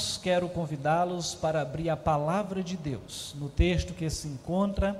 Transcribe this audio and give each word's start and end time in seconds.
irmãos, 0.00 0.16
quero 0.22 0.48
convidá-los 0.48 1.34
para 1.34 1.60
abrir 1.60 1.90
a 1.90 1.96
palavra 1.96 2.62
de 2.62 2.76
Deus 2.76 3.34
no 3.38 3.48
texto 3.48 3.92
que 3.92 4.08
se 4.08 4.28
encontra 4.28 4.98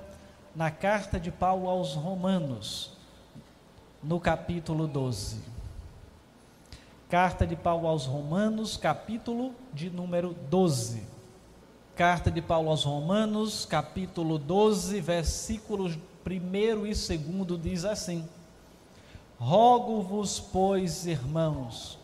na 0.55 0.71
carta 0.71 1.19
de 1.19 1.30
Paulo 1.30 1.69
aos 1.69 1.95
Romanos, 1.95 2.93
no 4.02 4.21
capítulo 4.21 4.87
12. 4.87 5.39
Carta 7.09 7.47
de 7.47 7.57
Paulo 7.57 7.89
aos 7.89 8.05
Romanos, 8.05 8.77
capítulo 8.77 9.55
de 9.73 9.89
número 9.89 10.34
12. 10.51 11.03
Carta 11.96 12.30
de 12.30 12.43
Paulo 12.43 12.69
aos 12.69 12.85
Romanos, 12.85 13.64
capítulo 13.64 14.39
12, 14.39 15.01
versículos 15.01 15.98
1 16.27 16.87
e 16.87 17.19
2 17.19 17.62
diz 17.62 17.84
assim: 17.84 18.28
Rogo-vos, 19.39 20.39
pois, 20.39 21.06
irmãos, 21.06 22.00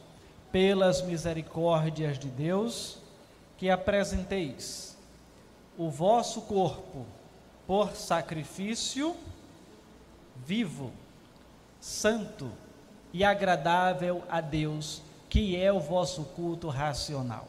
pelas 0.57 1.03
misericórdias 1.03 2.19
de 2.19 2.29
Deus, 2.29 2.97
que 3.59 3.69
apresenteis 3.69 4.97
o 5.77 5.91
vosso 5.91 6.41
corpo 6.41 7.05
por 7.67 7.95
sacrifício 7.95 9.15
vivo, 10.35 10.95
santo 11.79 12.51
e 13.13 13.23
agradável 13.23 14.23
a 14.31 14.41
Deus, 14.41 15.03
que 15.29 15.61
é 15.61 15.71
o 15.71 15.79
vosso 15.79 16.25
culto 16.25 16.69
racional. 16.69 17.49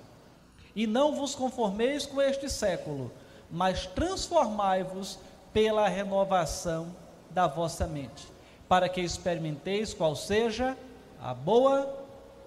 E 0.75 0.85
não 0.85 1.15
vos 1.15 1.33
conformeis 1.33 2.05
com 2.05 2.21
este 2.21 2.49
século, 2.49 3.09
mas 3.49 3.85
transformai-vos 3.85 5.17
pela 5.53 5.87
renovação 5.87 6.93
da 7.29 7.47
vossa 7.47 7.87
mente, 7.87 8.27
para 8.67 8.89
que 8.89 8.99
experimenteis 8.99 9.93
qual 9.93 10.13
seja 10.13 10.77
a 11.21 11.33
boa, 11.33 11.96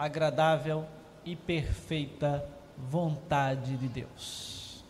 agradável 0.01 0.87
e 1.27 1.37
perfeita 1.37 2.43
vontade 2.79 3.77
de 3.77 3.87
Deus. 3.87 4.83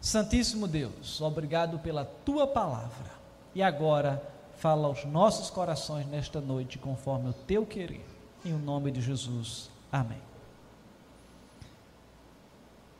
Santíssimo 0.00 0.68
Deus, 0.68 1.20
obrigado 1.20 1.80
pela 1.80 2.04
tua 2.04 2.46
palavra. 2.46 3.10
E 3.52 3.60
agora 3.60 4.22
fala 4.58 4.86
aos 4.86 5.04
nossos 5.04 5.50
corações 5.50 6.06
nesta 6.06 6.40
noite 6.40 6.78
conforme 6.78 7.30
o 7.30 7.32
teu 7.32 7.66
querer. 7.66 8.06
Em 8.44 8.52
o 8.52 8.58
nome 8.58 8.92
de 8.92 9.00
Jesus. 9.00 9.68
Amém. 9.90 10.20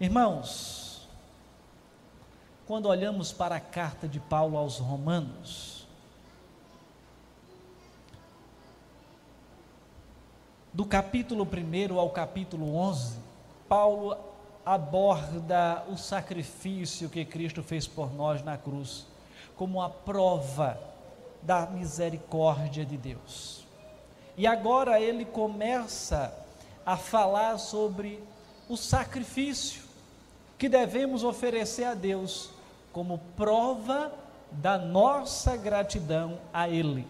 Irmãos, 0.00 1.06
quando 2.66 2.86
olhamos 2.86 3.32
para 3.32 3.54
a 3.56 3.60
carta 3.60 4.08
de 4.08 4.18
Paulo 4.18 4.56
aos 4.56 4.78
Romanos, 4.78 5.73
do 10.74 10.84
capítulo 10.84 11.46
1 11.46 11.96
ao 12.00 12.10
capítulo 12.10 12.74
11, 12.74 13.16
Paulo 13.68 14.16
aborda 14.66 15.84
o 15.88 15.96
sacrifício 15.96 17.08
que 17.08 17.24
Cristo 17.24 17.62
fez 17.62 17.86
por 17.86 18.12
nós 18.12 18.42
na 18.42 18.58
cruz, 18.58 19.06
como 19.56 19.80
a 19.80 19.88
prova 19.88 20.76
da 21.40 21.64
misericórdia 21.66 22.84
de 22.84 22.96
Deus. 22.96 23.64
E 24.36 24.48
agora 24.48 25.00
ele 25.00 25.24
começa 25.24 26.36
a 26.84 26.96
falar 26.96 27.56
sobre 27.58 28.20
o 28.68 28.76
sacrifício 28.76 29.84
que 30.58 30.68
devemos 30.68 31.22
oferecer 31.22 31.84
a 31.84 31.94
Deus 31.94 32.50
como 32.92 33.18
prova 33.36 34.12
da 34.50 34.76
nossa 34.76 35.56
gratidão 35.56 36.38
a 36.52 36.68
Ele, 36.68 37.06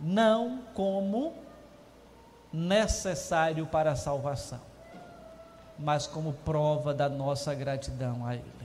não 0.00 0.60
como 0.74 1.41
necessário 2.52 3.66
para 3.66 3.92
a 3.92 3.96
salvação, 3.96 4.60
mas 5.78 6.06
como 6.06 6.32
prova 6.32 6.92
da 6.92 7.08
nossa 7.08 7.54
gratidão 7.54 8.26
a 8.26 8.34
Ele. 8.34 8.62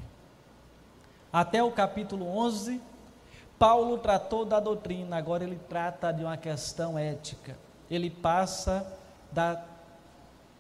Até 1.31 1.61
o 1.61 1.71
capítulo 1.71 2.27
11, 2.37 2.81
Paulo 3.59 3.97
tratou 3.97 4.45
da 4.45 4.59
doutrina, 4.59 5.17
agora 5.17 5.43
ele 5.43 5.59
trata 5.67 6.11
de 6.11 6.23
uma 6.23 6.37
questão 6.37 6.97
ética. 6.97 7.57
Ele 7.89 8.09
passa 8.09 8.85
da 9.31 9.63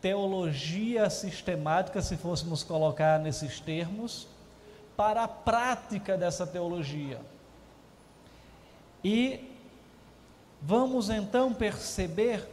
teologia 0.01 1.09
sistemática, 1.09 2.01
se 2.01 2.17
fôssemos 2.17 2.63
colocar 2.63 3.19
nesses 3.19 3.59
termos, 3.59 4.27
para 4.95 5.23
a 5.23 5.27
prática 5.27 6.17
dessa 6.17 6.45
teologia. 6.45 7.19
E 9.03 9.51
vamos 10.61 11.09
então 11.09 11.53
perceber 11.53 12.47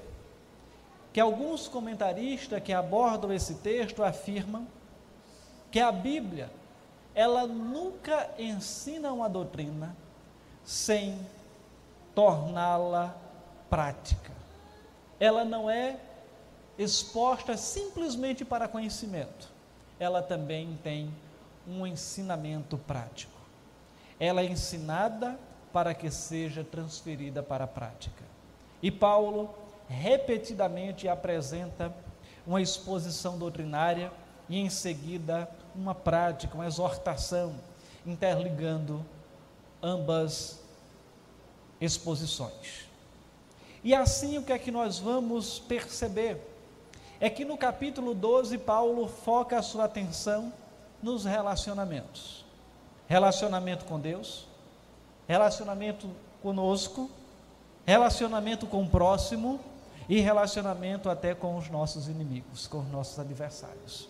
que 1.14 1.20
alguns 1.20 1.69
comentaristas 1.69 2.60
que 2.60 2.72
abordam 2.72 3.32
esse 3.32 3.54
texto 3.54 4.02
afirmam 4.02 4.66
que 5.70 5.78
a 5.78 5.92
Bíblia 5.92 6.50
ela 7.14 7.47
nunca 7.47 8.30
ensina 8.36 9.12
uma 9.12 9.28
doutrina 9.28 9.97
sem 10.64 11.16
torná-la 12.16 13.14
prática. 13.70 14.32
Ela 15.20 15.44
não 15.44 15.70
é 15.70 16.00
exposta 16.76 17.56
simplesmente 17.56 18.44
para 18.44 18.66
conhecimento. 18.66 19.52
Ela 20.00 20.20
também 20.20 20.76
tem 20.82 21.14
um 21.64 21.86
ensinamento 21.86 22.76
prático. 22.76 23.41
Ela 24.19 24.41
é 24.41 24.46
ensinada 24.46 25.38
para 25.72 25.94
que 25.94 26.10
seja 26.10 26.64
transferida 26.64 27.41
para 27.41 27.64
a 27.64 27.69
prática. 27.69 28.25
E 28.82 28.91
Paulo 28.91 29.62
repetidamente 29.89 31.09
apresenta 31.09 31.95
uma 32.47 32.61
exposição 32.61 33.39
doutrinária 33.39 34.12
e 34.49 34.59
em 34.59 34.69
seguida 34.69 35.49
uma 35.75 35.95
prática, 35.95 36.55
uma 36.55 36.67
exortação, 36.67 37.55
interligando 38.06 39.05
ambas 39.83 40.61
exposições. 41.81 42.87
E 43.83 43.94
assim 43.94 44.39
o 44.39 44.43
que 44.43 44.53
é 44.53 44.59
que 44.59 44.71
nós 44.71 44.99
vamos 44.99 45.59
perceber? 45.59 46.41
É 47.21 47.28
que 47.28 47.44
no 47.44 47.56
capítulo 47.56 48.15
12 48.15 48.59
Paulo 48.59 49.09
foca 49.09 49.59
a 49.59 49.62
sua 49.62 49.84
atenção 49.84 50.53
nos 51.03 51.25
relacionamentos. 51.25 52.44
Relacionamento 53.06 53.84
com 53.84 54.00
Deus, 54.00 54.47
relacionamento 55.28 56.09
conosco, 56.43 57.11
relacionamento 57.84 58.67
com 58.67 58.83
o 58.83 58.89
próximo 58.89 59.61
e 60.09 60.20
relacionamento 60.20 61.09
até 61.09 61.34
com 61.34 61.56
os 61.56 61.70
nossos 61.70 62.09
inimigos, 62.09 62.66
com 62.66 62.81
os 62.81 62.88
nossos 62.88 63.19
adversários. 63.19 64.09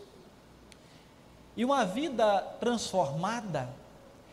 E 1.56 1.64
uma 1.64 1.84
vida 1.84 2.40
transformada, 2.58 3.68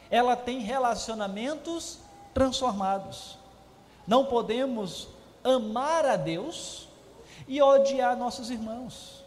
ela 0.10 0.36
tem 0.36 0.60
relacionamentos 0.60 2.00
transformados. 2.34 3.38
Não 4.08 4.26
podemos 4.26 5.08
amar 5.44 6.06
a 6.06 6.16
Deus 6.16 6.88
e 7.48 7.62
odiar 7.62 8.18
nossos 8.18 8.50
irmãos. 8.50 9.24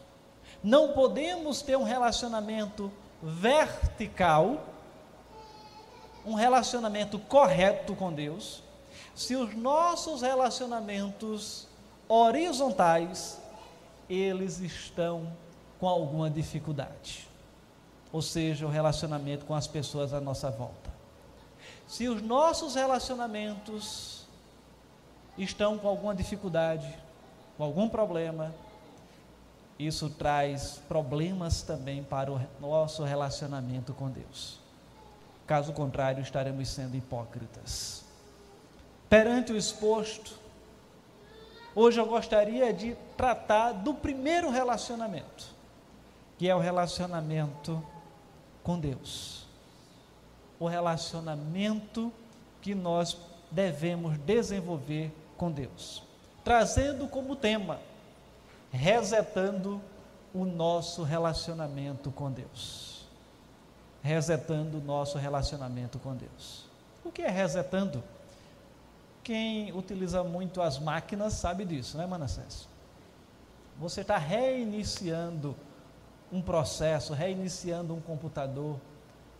Não 0.63 0.93
podemos 0.93 1.61
ter 1.61 1.77
um 1.77 1.83
relacionamento 1.83 2.91
vertical, 3.21 4.63
um 6.25 6.33
relacionamento 6.33 7.19
correto 7.19 7.95
com 7.95 8.11
Deus, 8.11 8.63
se 9.13 9.35
os 9.35 9.55
nossos 9.55 10.21
relacionamentos 10.21 11.67
horizontais, 12.07 13.39
eles 14.09 14.59
estão 14.59 15.27
com 15.79 15.87
alguma 15.87 16.29
dificuldade. 16.29 17.27
Ou 18.11 18.21
seja, 18.21 18.65
o 18.65 18.69
relacionamento 18.69 19.45
com 19.45 19.53
as 19.53 19.67
pessoas 19.67 20.13
à 20.13 20.21
nossa 20.21 20.49
volta. 20.49 20.93
Se 21.87 22.07
os 22.07 22.21
nossos 22.21 22.75
relacionamentos 22.75 24.25
estão 25.37 25.77
com 25.77 25.87
alguma 25.87 26.15
dificuldade, 26.15 26.87
com 27.57 27.63
algum 27.63 27.89
problema, 27.89 28.53
isso 29.77 30.09
traz 30.09 30.81
problemas 30.87 31.61
também 31.61 32.03
para 32.03 32.31
o 32.31 32.39
nosso 32.61 33.03
relacionamento 33.03 33.93
com 33.93 34.09
Deus. 34.09 34.59
Caso 35.45 35.73
contrário, 35.73 36.21
estaremos 36.21 36.69
sendo 36.69 36.95
hipócritas. 36.95 38.03
Perante 39.09 39.51
o 39.51 39.57
exposto, 39.57 40.39
Hoje 41.75 41.99
eu 41.99 42.05
gostaria 42.05 42.71
de 42.73 42.95
tratar 43.17 43.73
do 43.73 43.93
primeiro 43.93 44.49
relacionamento, 44.49 45.47
que 46.37 46.47
é 46.47 46.55
o 46.55 46.59
relacionamento 46.59 47.83
com 48.63 48.79
Deus. 48.79 49.45
O 50.57 50.67
relacionamento 50.67 52.13
que 52.61 52.73
nós 52.73 53.17
devemos 53.51 54.17
desenvolver 54.19 55.13
com 55.35 55.51
Deus. 55.51 56.01
Trazendo 56.45 57.09
como 57.09 57.35
tema, 57.35 57.79
resetando 58.71 59.81
o 60.33 60.45
nosso 60.45 61.03
relacionamento 61.03 62.09
com 62.09 62.31
Deus. 62.31 63.05
Resetando 64.01 64.77
o 64.77 64.81
nosso 64.81 65.17
relacionamento 65.17 65.99
com 65.99 66.15
Deus. 66.15 66.63
O 67.03 67.11
que 67.11 67.21
é 67.21 67.29
resetando? 67.29 68.01
Quem 69.25 69.73
utiliza 69.73 70.23
muito 70.23 70.61
as 70.61 70.77
máquinas 70.77 71.33
sabe 71.33 71.65
disso, 71.65 71.97
né, 71.97 72.05
Manassés? 72.05 72.67
Você 73.79 74.01
está 74.01 74.19
reiniciando 74.19 75.55
um 76.31 76.43
processo, 76.43 77.11
reiniciando 77.11 77.95
um 77.95 77.99
computador. 77.99 78.79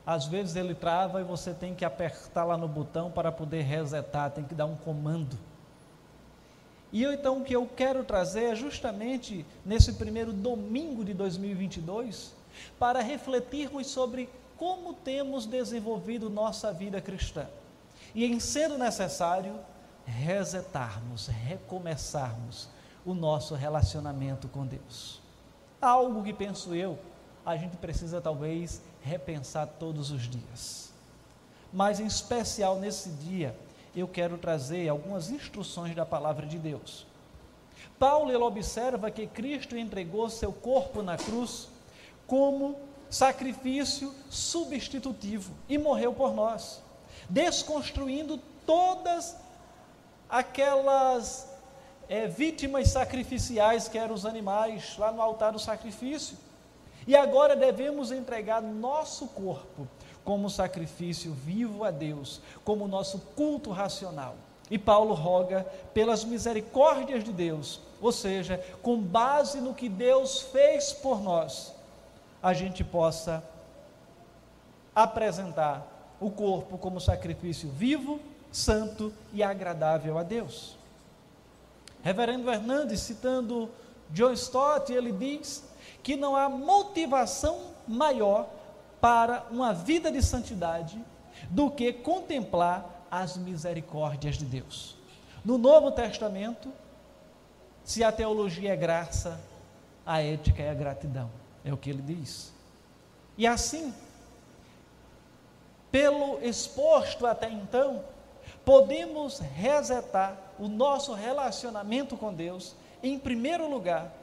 Às 0.04 0.26
vezes 0.26 0.56
ele 0.56 0.74
trava 0.74 1.22
e 1.22 1.24
você 1.24 1.54
tem 1.54 1.76
que 1.76 1.86
apertar 1.86 2.46
lá 2.46 2.58
no 2.58 2.68
botão 2.68 3.12
para 3.12 3.32
poder 3.32 3.62
resetar, 3.62 4.32
tem 4.32 4.44
que 4.44 4.56
dar 4.56 4.66
um 4.66 4.76
comando. 4.76 5.38
E 6.92 7.04
eu, 7.04 7.14
então 7.14 7.38
o 7.38 7.44
que 7.44 7.56
eu 7.56 7.68
quero 7.68 8.04
trazer 8.04 8.46
é 8.46 8.56
justamente 8.56 9.46
nesse 9.64 9.94
primeiro 9.94 10.34
domingo 10.34 11.06
de 11.06 11.14
2022 11.14 12.34
para 12.80 13.02
refletirmos 13.02 13.86
sobre 13.86 14.32
como 14.58 14.96
temos 14.96 15.46
desenvolvido 15.46 16.28
nossa 16.28 16.74
vida 16.74 17.00
cristã. 17.00 17.46
E 18.16 18.26
em 18.26 18.40
sendo 18.40 18.80
necessário, 18.80 19.60
resetarmos, 20.06 21.28
recomeçarmos 21.28 22.70
o 23.06 23.14
nosso 23.14 23.56
relacionamento 23.56 24.48
com 24.48 24.66
Deus. 24.66 25.22
Algo 25.82 26.24
que 26.24 26.34
penso 26.34 26.74
eu, 26.74 26.98
a 27.46 27.56
gente 27.56 27.78
precisa 27.78 28.20
talvez 28.20 28.82
repensar 29.02 29.68
todos 29.80 30.10
os 30.12 30.24
dias. 30.24 30.92
Mas 31.72 32.00
em 32.00 32.06
especial 32.06 32.80
nesse 32.80 33.10
dia, 33.10 33.56
eu 33.96 34.08
quero 34.08 34.38
trazer 34.38 34.90
algumas 34.90 35.30
instruções 35.30 35.96
da 35.96 36.06
palavra 36.06 36.46
de 36.46 36.58
Deus. 36.58 37.06
Paulo 38.00 38.32
ele 38.32 38.44
observa 38.44 39.12
que 39.12 39.28
Cristo 39.28 39.78
entregou 39.78 40.30
seu 40.30 40.52
corpo 40.52 41.02
na 41.02 41.18
cruz 41.18 41.70
como 42.28 42.76
sacrifício 43.10 44.14
substitutivo 44.30 45.54
e 45.70 45.78
morreu 45.78 46.14
por 46.14 46.34
nós, 46.34 46.82
desconstruindo 47.30 48.40
todas 48.66 49.38
aquelas 50.30 51.50
é, 52.08 52.28
vítimas 52.28 52.90
sacrificiais 52.90 53.88
que 53.88 53.98
eram 53.98 54.14
os 54.14 54.26
animais 54.26 54.96
lá 54.98 55.12
no 55.12 55.22
altar 55.22 55.52
do 55.52 55.60
sacrifício. 55.60 56.38
E 57.08 57.16
agora 57.16 57.56
devemos 57.56 58.12
entregar 58.12 58.62
nosso 58.62 59.28
corpo 59.28 59.88
como 60.24 60.50
sacrifício 60.50 61.32
vivo 61.32 61.84
a 61.84 61.92
Deus, 61.92 62.42
como 62.64 62.88
nosso 62.88 63.20
culto 63.36 63.70
racional. 63.72 64.36
E 64.70 64.80
Paulo 64.80 65.14
roga 65.14 65.64
pelas 65.94 66.24
misericórdias 66.24 67.24
de 67.24 67.32
Deus, 67.32 67.80
ou 68.02 68.12
seja, 68.12 68.64
com 68.82 69.00
base 69.00 69.62
no 69.62 69.76
que 69.76 69.88
Deus 69.88 70.42
fez 70.42 70.92
por 70.92 71.22
nós, 71.22 71.74
a 72.42 72.54
gente 72.54 72.84
possa 72.84 73.44
apresentar 74.96 76.16
o 76.20 76.32
corpo 76.32 76.78
como 76.78 77.00
sacrifício 77.00 77.70
vivo, 77.70 78.20
santo 78.56 79.12
e 79.34 79.44
agradável 79.44 80.18
a 80.18 80.24
Deus. 80.24 80.78
Reverendo 82.02 82.50
Hernandes, 82.50 83.02
citando 83.02 83.70
John 84.12 84.32
Stott, 84.32 84.94
ele 84.94 85.12
diz 85.12 85.66
que 86.02 86.16
não 86.16 86.38
há 86.38 86.48
motivação 86.48 87.72
maior 87.86 88.48
para 89.02 89.46
uma 89.52 89.74
vida 89.74 90.10
de 90.10 90.24
santidade 90.24 90.98
do 91.50 91.70
que 91.70 91.92
contemplar 91.92 93.06
as 93.12 93.36
misericórdias 93.36 94.38
de 94.38 94.46
Deus. 94.46 94.96
No 95.44 95.58
Novo 95.58 95.92
Testamento, 95.92 96.72
se 97.84 98.04
a 98.06 98.12
teologia 98.12 98.72
é 98.72 98.76
graça, 98.78 99.40
a 100.06 100.22
ética 100.22 100.64
é 100.64 100.70
a 100.70 100.74
gratidão, 100.74 101.30
é 101.64 101.74
o 101.74 101.78
que 101.78 101.90
ele 101.90 102.02
diz. 102.02 102.54
E 103.38 103.46
assim, 103.46 103.94
pelo 105.92 106.40
exposto 106.42 107.26
até 107.26 107.50
então, 107.50 108.15
podemos 108.64 109.40
resetar 109.40 110.38
o 110.58 110.68
nosso 110.68 111.14
relacionamento 111.14 112.18
com 112.18 112.34
Deus, 112.34 112.76
em 113.04 113.20
primeiro 113.20 113.70
lugar, 113.70 114.14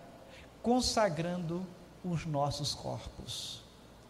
consagrando 0.62 1.66
os 2.04 2.26
nossos 2.26 2.74
corpos. 2.74 3.62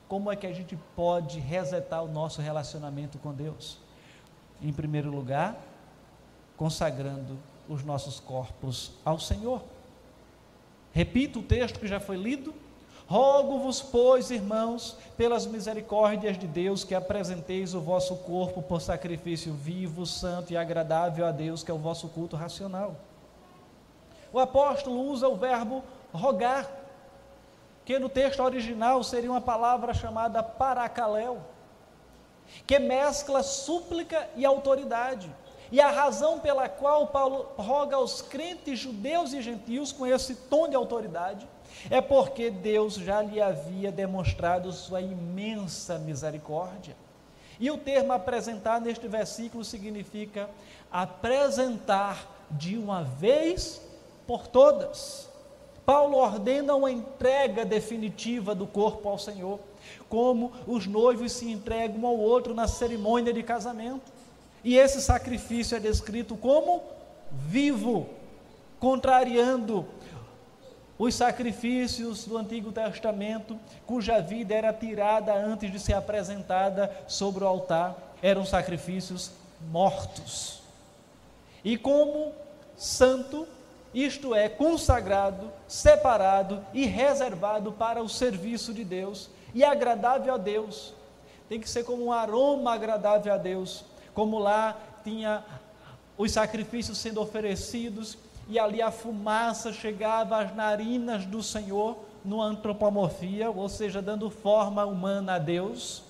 Como 0.08 0.30
é 0.30 0.36
que 0.36 0.46
a 0.46 0.52
gente 0.52 0.78
pode 0.94 1.40
resetar 1.40 2.02
o 2.04 2.08
nosso 2.08 2.40
relacionamento 2.40 3.18
com 3.18 3.32
Deus? 3.32 3.78
Em 4.60 4.72
primeiro 4.72 5.10
lugar, 5.10 5.56
consagrando 6.56 7.38
os 7.68 7.82
nossos 7.82 8.20
corpos 8.20 8.92
ao 9.04 9.18
Senhor. 9.18 9.62
Repito 10.92 11.40
o 11.40 11.42
texto 11.42 11.80
que 11.80 11.88
já 11.88 11.98
foi 11.98 12.16
lido, 12.16 12.54
Rogo-vos, 13.06 13.82
pois, 13.82 14.30
irmãos, 14.30 14.96
pelas 15.16 15.44
misericórdias 15.46 16.38
de 16.38 16.46
Deus, 16.46 16.84
que 16.84 16.94
apresenteis 16.94 17.74
o 17.74 17.80
vosso 17.80 18.16
corpo 18.16 18.62
por 18.62 18.80
sacrifício 18.80 19.52
vivo, 19.52 20.06
santo 20.06 20.52
e 20.52 20.56
agradável 20.56 21.26
a 21.26 21.30
Deus, 21.30 21.62
que 21.62 21.70
é 21.70 21.74
o 21.74 21.78
vosso 21.78 22.08
culto 22.08 22.36
racional. 22.36 22.96
O 24.32 24.38
apóstolo 24.38 25.08
usa 25.08 25.28
o 25.28 25.36
verbo 25.36 25.82
rogar, 26.12 26.66
que 27.84 27.98
no 27.98 28.08
texto 28.08 28.40
original 28.40 29.02
seria 29.02 29.30
uma 29.30 29.40
palavra 29.40 29.92
chamada 29.92 30.42
paracaléu, 30.42 31.38
que 32.66 32.78
mescla 32.78 33.42
súplica 33.42 34.28
e 34.36 34.44
autoridade. 34.44 35.30
E 35.70 35.80
a 35.80 35.90
razão 35.90 36.38
pela 36.38 36.68
qual 36.68 37.06
Paulo 37.08 37.48
roga 37.56 37.96
aos 37.96 38.22
crentes 38.22 38.78
judeus 38.78 39.32
e 39.32 39.42
gentios 39.42 39.90
com 39.90 40.06
esse 40.06 40.34
tom 40.34 40.68
de 40.68 40.76
autoridade 40.76 41.48
é 41.90 42.00
porque 42.00 42.50
Deus 42.50 42.94
já 42.94 43.22
lhe 43.22 43.40
havia 43.40 43.90
demonstrado 43.90 44.72
sua 44.72 45.00
imensa 45.00 45.98
misericórdia. 45.98 46.96
E 47.58 47.70
o 47.70 47.78
termo 47.78 48.12
apresentar 48.12 48.80
neste 48.80 49.06
versículo 49.06 49.64
significa 49.64 50.48
apresentar 50.90 52.46
de 52.50 52.76
uma 52.76 53.02
vez 53.02 53.80
por 54.26 54.46
todas. 54.46 55.28
Paulo 55.84 56.16
ordena 56.16 56.74
uma 56.74 56.90
entrega 56.90 57.64
definitiva 57.64 58.54
do 58.54 58.66
corpo 58.66 59.08
ao 59.08 59.18
Senhor, 59.18 59.58
como 60.08 60.52
os 60.66 60.86
noivos 60.86 61.32
se 61.32 61.50
entregam 61.50 62.06
ao 62.06 62.16
outro 62.16 62.54
na 62.54 62.68
cerimônia 62.68 63.32
de 63.32 63.42
casamento. 63.42 64.12
E 64.64 64.76
esse 64.76 65.00
sacrifício 65.02 65.76
é 65.76 65.80
descrito 65.80 66.36
como 66.36 66.82
vivo, 67.32 68.06
contrariando 68.78 69.86
os 71.04 71.16
sacrifícios 71.16 72.26
do 72.26 72.38
Antigo 72.38 72.70
Testamento, 72.70 73.58
cuja 73.84 74.20
vida 74.20 74.54
era 74.54 74.72
tirada 74.72 75.34
antes 75.34 75.68
de 75.72 75.80
ser 75.80 75.94
apresentada 75.94 76.96
sobre 77.08 77.42
o 77.42 77.46
altar, 77.48 78.14
eram 78.22 78.46
sacrifícios 78.46 79.32
mortos. 79.68 80.62
E 81.64 81.76
como 81.76 82.30
santo, 82.76 83.48
isto 83.92 84.32
é, 84.32 84.48
consagrado, 84.48 85.50
separado 85.66 86.64
e 86.72 86.86
reservado 86.86 87.72
para 87.72 88.00
o 88.00 88.08
serviço 88.08 88.72
de 88.72 88.84
Deus 88.84 89.28
e 89.52 89.64
agradável 89.64 90.34
a 90.34 90.38
Deus. 90.38 90.94
Tem 91.48 91.58
que 91.58 91.68
ser 91.68 91.82
como 91.82 92.04
um 92.04 92.12
aroma 92.12 92.74
agradável 92.74 93.34
a 93.34 93.38
Deus, 93.38 93.84
como 94.14 94.38
lá 94.38 94.78
tinha 95.02 95.44
os 96.16 96.30
sacrifícios 96.30 96.96
sendo 96.98 97.20
oferecidos 97.20 98.16
e 98.52 98.58
ali 98.58 98.82
a 98.82 98.90
fumaça 98.90 99.72
chegava 99.72 100.36
às 100.36 100.54
narinas 100.54 101.24
do 101.24 101.42
Senhor, 101.42 101.96
numa 102.22 102.44
antropomorfia, 102.44 103.50
ou 103.50 103.66
seja, 103.66 104.02
dando 104.02 104.28
forma 104.28 104.84
humana 104.84 105.36
a 105.36 105.38
Deus, 105.38 106.02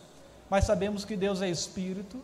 mas 0.50 0.64
sabemos 0.64 1.04
que 1.04 1.16
Deus 1.16 1.40
é 1.40 1.49
espírito, 1.49 2.20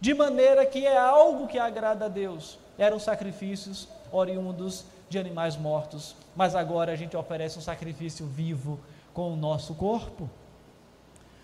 de 0.00 0.14
maneira 0.14 0.64
que 0.64 0.86
é 0.86 0.96
algo 0.96 1.48
que 1.48 1.58
agrada 1.58 2.04
a 2.04 2.08
Deus. 2.08 2.60
Eram 2.78 3.00
sacrifícios 3.00 3.88
oriundos 4.12 4.84
de 5.08 5.18
animais 5.18 5.56
mortos, 5.56 6.14
mas 6.36 6.54
agora 6.54 6.92
a 6.92 6.96
gente 6.96 7.16
oferece 7.16 7.58
um 7.58 7.62
sacrifício 7.62 8.24
vivo 8.26 8.78
com 9.12 9.32
o 9.32 9.36
nosso 9.36 9.74
corpo. 9.74 10.30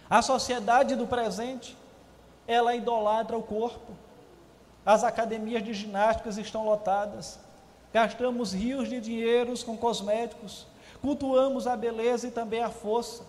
A 0.08 0.22
sociedade 0.22 0.94
do 0.94 1.08
presente, 1.08 1.76
ela 2.46 2.72
idolatra 2.72 3.36
o 3.36 3.42
corpo. 3.42 3.94
As 4.84 5.02
academias 5.02 5.64
de 5.64 5.74
ginásticas 5.74 6.38
estão 6.38 6.64
lotadas 6.64 7.44
gastamos 7.92 8.52
rios 8.52 8.88
de 8.88 9.00
dinheiros 9.00 9.62
com 9.62 9.76
cosméticos, 9.76 10.66
cultuamos 11.00 11.66
a 11.66 11.76
beleza 11.76 12.28
e 12.28 12.30
também 12.30 12.62
a 12.62 12.70
força. 12.70 13.24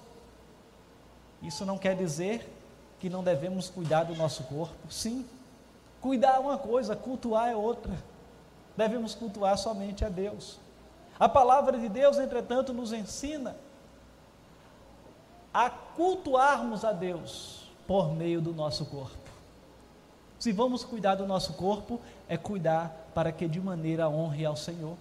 Isso 1.41 1.65
não 1.65 1.77
quer 1.77 1.95
dizer 1.95 2.47
que 2.99 3.09
não 3.09 3.23
devemos 3.23 3.69
cuidar 3.69 4.03
do 4.03 4.15
nosso 4.15 4.43
corpo. 4.43 4.75
Sim, 4.89 5.25
cuidar 6.01 6.35
é 6.35 6.39
uma 6.39 6.57
coisa, 6.57 6.95
cultuar 6.95 7.49
é 7.49 7.55
outra. 7.55 7.93
Devemos 8.75 9.15
cultuar 9.15 9.57
somente 9.57 10.03
a 10.03 10.09
Deus. 10.09 10.59
A 11.19 11.27
palavra 11.27 11.77
de 11.77 11.89
Deus, 11.89 12.17
entretanto, 12.17 12.73
nos 12.73 12.93
ensina 12.93 13.55
a 15.53 15.69
cultuarmos 15.69 16.85
a 16.85 16.91
Deus 16.91 17.67
por 17.87 18.13
meio 18.13 18.39
do 18.39 18.53
nosso 18.53 18.85
corpo. 18.85 19.26
Se 20.39 20.51
vamos 20.51 20.83
cuidar 20.83 21.15
do 21.15 21.25
nosso 21.25 21.53
corpo, 21.53 21.99
é 22.27 22.37
cuidar 22.37 23.09
para 23.13 23.31
que 23.31 23.47
de 23.47 23.59
maneira 23.59 24.07
honre 24.07 24.45
ao 24.45 24.55
Senhor, 24.55 24.95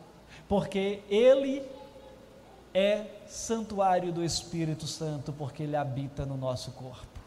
porque 0.49 1.03
Ele 1.09 1.63
é 2.73 3.05
santuário 3.27 4.13
do 4.13 4.25
Espírito 4.25 4.87
Santo, 4.87 5.33
porque 5.33 5.63
Ele 5.63 5.77
habita 5.77 6.25
no 6.25 6.37
nosso 6.37 6.71
corpo. 6.73 7.21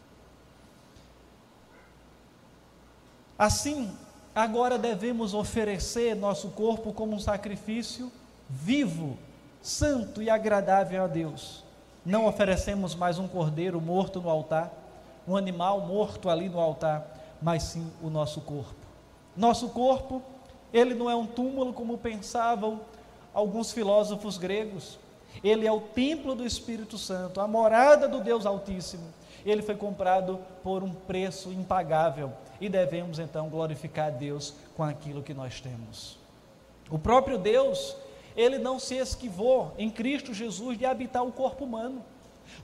Assim, 3.38 3.96
agora 4.34 4.76
devemos 4.76 5.32
oferecer 5.32 6.14
nosso 6.14 6.48
corpo 6.50 6.92
como 6.92 7.14
um 7.14 7.20
sacrifício 7.20 8.12
vivo, 8.48 9.16
santo 9.62 10.22
e 10.22 10.28
agradável 10.28 11.04
a 11.04 11.06
Deus. 11.06 11.64
Não 12.04 12.26
oferecemos 12.26 12.94
mais 12.94 13.18
um 13.18 13.28
cordeiro 13.28 13.80
morto 13.80 14.20
no 14.20 14.28
altar, 14.28 14.72
um 15.26 15.36
animal 15.36 15.80
morto 15.80 16.28
ali 16.28 16.48
no 16.48 16.58
altar, 16.58 17.19
mas 17.40 17.62
sim 17.64 17.90
o 18.02 18.10
nosso 18.10 18.40
corpo. 18.40 18.74
Nosso 19.36 19.68
corpo, 19.70 20.22
ele 20.72 20.94
não 20.94 21.08
é 21.08 21.14
um 21.14 21.26
túmulo 21.26 21.72
como 21.72 21.98
pensavam 21.98 22.80
alguns 23.32 23.72
filósofos 23.72 24.36
gregos. 24.36 24.98
Ele 25.42 25.66
é 25.66 25.72
o 25.72 25.80
templo 25.80 26.34
do 26.34 26.44
Espírito 26.44 26.98
Santo, 26.98 27.40
a 27.40 27.46
morada 27.46 28.08
do 28.08 28.20
Deus 28.20 28.44
Altíssimo. 28.44 29.06
Ele 29.44 29.62
foi 29.62 29.74
comprado 29.74 30.38
por 30.62 30.82
um 30.82 30.92
preço 30.92 31.50
impagável 31.50 32.32
e 32.60 32.68
devemos 32.68 33.18
então 33.18 33.48
glorificar 33.48 34.08
a 34.08 34.10
Deus 34.10 34.54
com 34.76 34.82
aquilo 34.82 35.22
que 35.22 35.32
nós 35.32 35.60
temos. 35.60 36.18
O 36.90 36.98
próprio 36.98 37.38
Deus, 37.38 37.96
ele 38.36 38.58
não 38.58 38.78
se 38.78 38.96
esquivou 38.96 39.72
em 39.78 39.88
Cristo 39.88 40.34
Jesus 40.34 40.76
de 40.76 40.84
habitar 40.84 41.24
o 41.24 41.32
corpo 41.32 41.64
humano. 41.64 42.04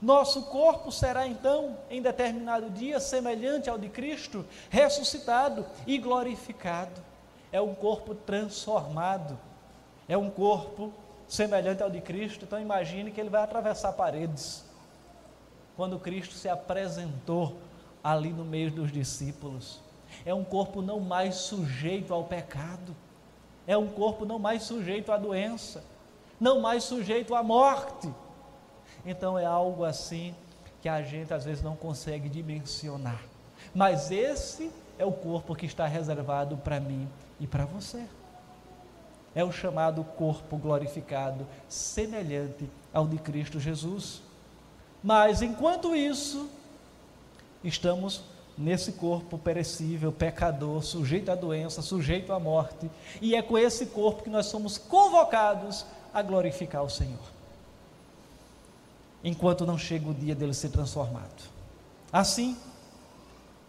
Nosso 0.01 0.43
corpo 0.43 0.91
será 0.91 1.27
então, 1.27 1.77
em 1.89 2.01
determinado 2.01 2.69
dia, 2.69 2.99
semelhante 2.99 3.69
ao 3.69 3.77
de 3.77 3.89
Cristo, 3.89 4.45
ressuscitado 4.69 5.65
e 5.85 5.97
glorificado. 5.97 7.01
É 7.51 7.61
um 7.61 7.73
corpo 7.73 8.13
transformado, 8.13 9.37
é 10.07 10.17
um 10.17 10.29
corpo 10.29 10.93
semelhante 11.27 11.81
ao 11.81 11.89
de 11.89 12.01
Cristo. 12.01 12.45
Então, 12.45 12.59
imagine 12.59 13.11
que 13.11 13.19
ele 13.19 13.29
vai 13.29 13.43
atravessar 13.43 13.93
paredes. 13.93 14.63
Quando 15.75 15.99
Cristo 15.99 16.33
se 16.33 16.49
apresentou 16.49 17.57
ali 18.03 18.29
no 18.29 18.45
meio 18.45 18.71
dos 18.71 18.91
discípulos, 18.91 19.79
é 20.25 20.33
um 20.33 20.43
corpo 20.43 20.81
não 20.81 20.99
mais 20.99 21.35
sujeito 21.35 22.13
ao 22.13 22.23
pecado 22.23 22.95
é 23.67 23.77
um 23.77 23.87
corpo 23.87 24.25
não 24.25 24.39
mais 24.39 24.63
sujeito 24.63 25.11
à 25.11 25.17
doença, 25.17 25.83
não 26.39 26.61
mais 26.61 26.85
sujeito 26.85 27.35
à 27.35 27.43
morte. 27.43 28.09
Então 29.07 29.39
é 29.39 29.45
algo 29.45 29.85
assim 29.85 30.35
que 30.81 30.89
a 30.89 31.01
gente 31.01 31.33
às 31.33 31.45
vezes 31.45 31.63
não 31.63 31.77
consegue 31.77 32.27
dimensionar. 32.27 33.23
Mas 33.73 34.11
esse 34.11 34.69
é 34.99 35.05
o 35.05 35.13
corpo 35.13 35.55
que 35.55 35.65
está 35.65 35.87
reservado 35.87 36.57
para 36.57 36.77
mim 36.77 37.07
e 37.39 37.47
para 37.47 37.63
você. 37.63 38.05
É 39.33 39.45
o 39.45 39.51
chamado 39.51 40.03
corpo 40.03 40.57
glorificado, 40.57 41.47
semelhante 41.69 42.69
ao 42.93 43.07
de 43.07 43.17
Cristo 43.17 43.61
Jesus. 43.61 44.21
Mas 45.01 45.41
enquanto 45.41 45.95
isso, 45.95 46.49
estamos 47.63 48.23
nesse 48.57 48.91
corpo 48.93 49.37
perecível, 49.37 50.11
pecador, 50.11 50.83
sujeito 50.83 51.31
à 51.31 51.35
doença, 51.35 51.81
sujeito 51.81 52.33
à 52.33 52.39
morte, 52.39 52.89
e 53.21 53.35
é 53.35 53.41
com 53.41 53.57
esse 53.57 53.85
corpo 53.85 54.23
que 54.23 54.29
nós 54.29 54.47
somos 54.47 54.77
convocados 54.77 55.85
a 56.13 56.21
glorificar 56.21 56.83
o 56.83 56.89
Senhor. 56.89 57.36
Enquanto 59.27 59.65
não 59.65 59.77
chega 59.77 60.09
o 60.09 60.13
dia 60.13 60.33
dele 60.33 60.53
ser 60.53 60.69
transformado. 60.69 61.51
Assim, 62.13 62.57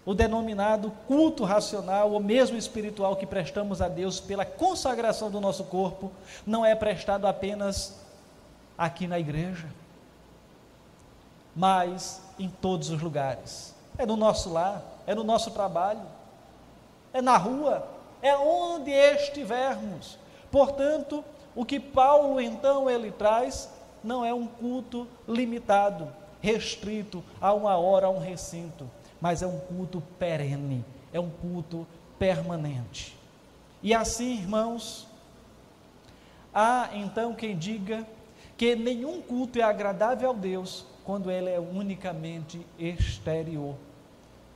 o 0.06 0.14
denominado 0.14 0.92
culto 1.08 1.42
racional, 1.42 2.12
ou 2.12 2.20
mesmo 2.20 2.56
espiritual 2.56 3.16
que 3.16 3.26
prestamos 3.26 3.82
a 3.82 3.88
Deus 3.88 4.20
pela 4.20 4.44
consagração 4.44 5.32
do 5.32 5.40
nosso 5.40 5.64
corpo, 5.64 6.12
não 6.46 6.64
é 6.64 6.76
prestado 6.76 7.26
apenas 7.26 7.98
aqui 8.78 9.08
na 9.08 9.18
igreja, 9.18 9.66
mas 11.56 12.22
em 12.38 12.48
todos 12.48 12.90
os 12.90 13.02
lugares 13.02 13.74
é 13.98 14.06
no 14.06 14.16
nosso 14.16 14.52
lar, 14.52 14.80
é 15.08 15.12
no 15.12 15.24
nosso 15.24 15.50
trabalho, 15.50 16.02
é 17.12 17.20
na 17.20 17.36
rua, 17.36 17.84
é 18.22 18.36
onde 18.36 18.92
estivermos. 18.92 20.16
Portanto, 20.52 21.24
o 21.56 21.64
que 21.64 21.80
Paulo 21.80 22.40
então 22.40 22.88
ele 22.88 23.10
traz 23.10 23.68
não 24.02 24.24
é 24.24 24.32
um 24.32 24.46
culto 24.46 25.06
limitado, 25.26 26.08
restrito 26.40 27.22
a 27.40 27.52
uma 27.52 27.76
hora, 27.76 28.06
a 28.06 28.10
um 28.10 28.18
recinto, 28.18 28.88
mas 29.20 29.42
é 29.42 29.46
um 29.46 29.58
culto 29.58 30.02
perene, 30.18 30.84
é 31.12 31.20
um 31.20 31.30
culto 31.30 31.86
permanente. 32.18 33.16
E 33.82 33.94
assim, 33.94 34.38
irmãos, 34.38 35.06
há 36.52 36.90
então 36.94 37.34
quem 37.34 37.56
diga 37.56 38.06
que 38.56 38.74
nenhum 38.74 39.22
culto 39.22 39.58
é 39.58 39.62
agradável 39.62 40.30
a 40.30 40.34
Deus 40.34 40.84
quando 41.04 41.30
ele 41.30 41.48
é 41.48 41.60
unicamente 41.60 42.64
exterior 42.78 43.74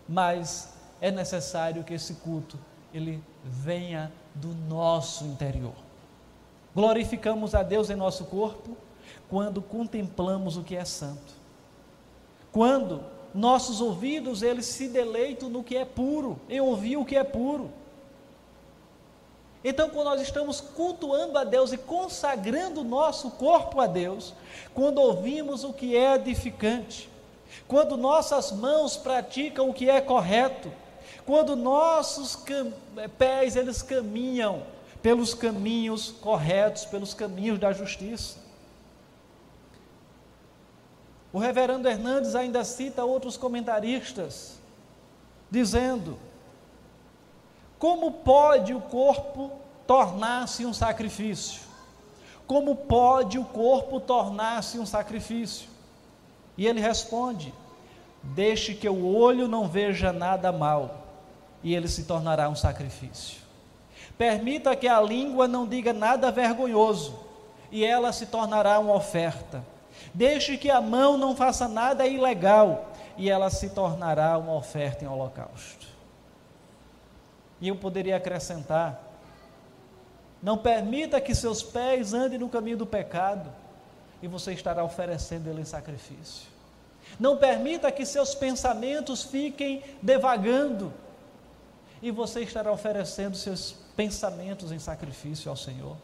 mas 0.08 0.74
é 1.00 1.10
necessário 1.10 1.82
que 1.84 1.94
esse 1.94 2.14
culto 2.14 2.58
ele 2.92 3.22
venha 3.42 4.12
do 4.34 4.48
nosso 4.68 5.24
interior. 5.24 5.74
Glorificamos 6.74 7.54
a 7.54 7.62
Deus 7.62 7.90
em 7.90 7.96
nosso 7.96 8.26
corpo 8.26 8.76
quando 9.32 9.62
contemplamos 9.62 10.58
o 10.58 10.62
que 10.62 10.76
é 10.76 10.84
santo. 10.84 11.32
Quando 12.52 13.02
nossos 13.34 13.80
ouvidos 13.80 14.42
eles 14.42 14.66
se 14.66 14.88
deleitam 14.88 15.48
no 15.48 15.64
que 15.64 15.74
é 15.74 15.86
puro, 15.86 16.38
em 16.50 16.60
ouvir 16.60 16.98
o 16.98 17.04
que 17.06 17.16
é 17.16 17.24
puro. 17.24 17.70
Então, 19.64 19.88
quando 19.88 20.04
nós 20.08 20.20
estamos 20.20 20.60
cultuando 20.60 21.38
a 21.38 21.44
Deus 21.44 21.72
e 21.72 21.78
consagrando 21.78 22.82
o 22.82 22.84
nosso 22.84 23.30
corpo 23.30 23.80
a 23.80 23.86
Deus, 23.86 24.34
quando 24.74 24.98
ouvimos 24.98 25.64
o 25.64 25.72
que 25.72 25.96
é 25.96 26.16
edificante, 26.16 27.08
quando 27.66 27.96
nossas 27.96 28.52
mãos 28.52 28.98
praticam 28.98 29.70
o 29.70 29.72
que 29.72 29.88
é 29.88 30.02
correto, 30.02 30.70
quando 31.24 31.56
nossos 31.56 32.38
eh, 32.98 33.08
pés 33.08 33.56
eles 33.56 33.80
caminham 33.80 34.62
pelos 35.00 35.32
caminhos 35.32 36.10
corretos, 36.20 36.84
pelos 36.84 37.14
caminhos 37.14 37.58
da 37.58 37.72
justiça. 37.72 38.41
O 41.32 41.38
reverendo 41.38 41.88
Hernandes 41.88 42.34
ainda 42.34 42.62
cita 42.64 43.04
outros 43.04 43.36
comentaristas, 43.36 44.58
dizendo: 45.50 46.18
como 47.82 48.12
pode 48.12 48.72
o 48.72 48.80
corpo 48.80 49.50
tornar-se 49.88 50.64
um 50.64 50.72
sacrifício? 50.72 51.62
Como 52.46 52.76
pode 52.76 53.40
o 53.40 53.44
corpo 53.44 53.98
tornar-se 53.98 54.78
um 54.78 54.86
sacrifício? 54.86 55.68
E 56.56 56.64
ele 56.64 56.80
responde: 56.80 57.52
Deixe 58.22 58.72
que 58.72 58.88
o 58.88 59.04
olho 59.04 59.48
não 59.48 59.66
veja 59.66 60.12
nada 60.12 60.52
mal, 60.52 61.08
e 61.60 61.74
ele 61.74 61.88
se 61.88 62.04
tornará 62.04 62.48
um 62.48 62.54
sacrifício. 62.54 63.40
Permita 64.16 64.76
que 64.76 64.86
a 64.86 65.00
língua 65.00 65.48
não 65.48 65.66
diga 65.66 65.92
nada 65.92 66.30
vergonhoso, 66.30 67.18
e 67.68 67.84
ela 67.84 68.12
se 68.12 68.26
tornará 68.26 68.78
uma 68.78 68.94
oferta. 68.94 69.66
Deixe 70.14 70.56
que 70.56 70.70
a 70.70 70.80
mão 70.80 71.16
não 71.16 71.34
faça 71.36 71.68
nada 71.68 72.06
ilegal, 72.06 72.92
e 73.16 73.30
ela 73.30 73.50
se 73.50 73.70
tornará 73.70 74.36
uma 74.38 74.54
oferta 74.54 75.04
em 75.04 75.08
holocausto. 75.08 75.86
E 77.60 77.68
eu 77.68 77.76
poderia 77.76 78.16
acrescentar: 78.16 79.00
não 80.42 80.58
permita 80.58 81.20
que 81.20 81.34
seus 81.34 81.62
pés 81.62 82.12
andem 82.12 82.38
no 82.38 82.48
caminho 82.48 82.76
do 82.76 82.86
pecado, 82.86 83.50
e 84.20 84.28
você 84.28 84.52
estará 84.52 84.84
oferecendo 84.84 85.48
ele 85.48 85.62
em 85.62 85.64
sacrifício. 85.64 86.50
Não 87.18 87.36
permita 87.36 87.92
que 87.92 88.04
seus 88.04 88.34
pensamentos 88.34 89.22
fiquem 89.22 89.82
devagando, 90.00 90.92
e 92.00 92.10
você 92.10 92.40
estará 92.40 92.72
oferecendo 92.72 93.36
seus 93.36 93.76
pensamentos 93.96 94.72
em 94.72 94.78
sacrifício 94.78 95.50
ao 95.50 95.56
Senhor. 95.56 95.96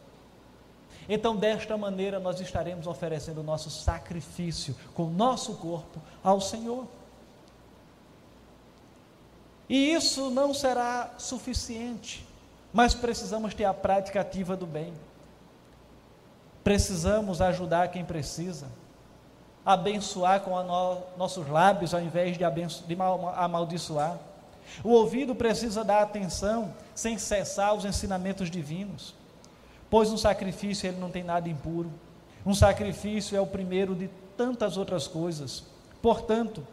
Então, 1.11 1.35
desta 1.35 1.75
maneira, 1.75 2.19
nós 2.19 2.39
estaremos 2.39 2.85
oferecendo 2.85 3.39
o 3.39 3.43
nosso 3.43 3.71
sacrifício 3.71 4.75
com 4.93 5.05
o 5.05 5.09
nosso 5.09 5.55
corpo 5.55 5.99
ao 6.23 6.39
Senhor. 6.39 6.85
E 9.67 9.91
isso 9.91 10.29
não 10.29 10.53
será 10.53 11.15
suficiente, 11.17 12.23
mas 12.71 12.93
precisamos 12.93 13.55
ter 13.55 13.65
a 13.65 13.73
prática 13.73 14.21
ativa 14.21 14.55
do 14.55 14.67
bem. 14.67 14.93
Precisamos 16.63 17.41
ajudar 17.41 17.87
quem 17.87 18.05
precisa, 18.05 18.67
abençoar 19.65 20.41
com 20.41 20.61
no, 20.61 21.01
nossos 21.17 21.47
lábios 21.47 21.91
ao 21.91 22.01
invés 22.01 22.37
de, 22.37 22.43
de 22.85 22.97
amaldiçoar. 23.35 24.19
O 24.83 24.89
ouvido 24.89 25.33
precisa 25.33 25.83
dar 25.83 26.03
atenção 26.03 26.71
sem 26.93 27.17
cessar 27.17 27.73
os 27.73 27.85
ensinamentos 27.85 28.51
divinos, 28.51 29.15
pois 29.89 30.11
um 30.11 30.17
sacrifício 30.17 30.87
ele 30.87 30.99
não 30.99 31.09
tem 31.09 31.23
nada 31.23 31.49
impuro. 31.49 31.91
Um 32.45 32.53
sacrifício 32.53 33.37
é 33.37 33.41
o 33.41 33.47
primeiro 33.47 33.95
de 33.95 34.09
tantas 34.37 34.77
outras 34.77 35.07
coisas. 35.07 35.63
Portanto, 36.01 36.65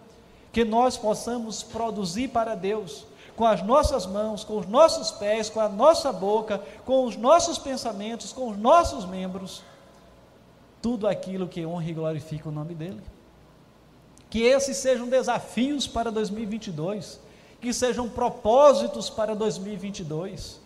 que 0.52 0.64
nós 0.64 0.96
possamos 0.96 1.62
produzir 1.62 2.28
para 2.28 2.54
Deus 2.54 3.04
com 3.35 3.44
as 3.44 3.62
nossas 3.62 4.06
mãos, 4.06 4.42
com 4.42 4.56
os 4.56 4.66
nossos 4.66 5.11
pés, 5.11 5.50
com 5.50 5.61
a 5.61 5.68
nossa 5.68 6.12
boca, 6.12 6.62
com 6.85 7.04
os 7.04 7.16
nossos 7.16 7.58
pensamentos, 7.58 8.32
com 8.32 8.49
os 8.49 8.56
nossos 8.56 9.04
membros 9.04 9.62
tudo 10.80 11.08
aquilo 11.08 11.49
que 11.49 11.66
honra 11.66 11.90
e 11.90 11.92
glorifica 11.92 12.49
o 12.49 12.52
nome 12.52 12.75
dele. 12.75 13.02
Que 14.30 14.42
esses 14.42 14.76
sejam 14.76 15.08
desafios 15.08 15.87
para 15.87 16.12
2022, 16.12 17.18
que 17.61 17.73
sejam 17.73 18.08
propósitos 18.08 19.11
para 19.11 19.35
2022, 19.35 20.61